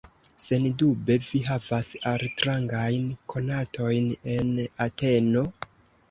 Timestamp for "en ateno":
4.37-5.45